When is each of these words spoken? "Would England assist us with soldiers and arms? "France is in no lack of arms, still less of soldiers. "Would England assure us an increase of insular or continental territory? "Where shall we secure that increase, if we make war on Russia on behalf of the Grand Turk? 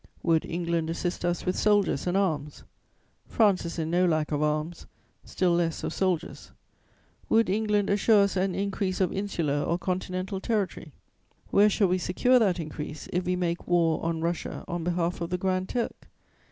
"Would 0.23 0.45
England 0.45 0.89
assist 0.89 1.23
us 1.23 1.45
with 1.45 1.55
soldiers 1.55 2.07
and 2.07 2.17
arms? 2.17 2.63
"France 3.27 3.65
is 3.65 3.77
in 3.77 3.91
no 3.91 4.03
lack 4.03 4.31
of 4.31 4.41
arms, 4.41 4.87
still 5.23 5.51
less 5.53 5.83
of 5.83 5.93
soldiers. 5.93 6.51
"Would 7.29 7.51
England 7.51 7.87
assure 7.87 8.23
us 8.23 8.35
an 8.35 8.55
increase 8.55 8.99
of 8.99 9.13
insular 9.13 9.61
or 9.61 9.77
continental 9.77 10.39
territory? 10.39 10.91
"Where 11.51 11.69
shall 11.69 11.87
we 11.89 11.99
secure 11.99 12.39
that 12.39 12.59
increase, 12.59 13.09
if 13.13 13.25
we 13.25 13.35
make 13.35 13.67
war 13.67 14.03
on 14.03 14.21
Russia 14.21 14.65
on 14.67 14.83
behalf 14.83 15.21
of 15.21 15.29
the 15.29 15.37
Grand 15.37 15.69
Turk? 15.69 16.07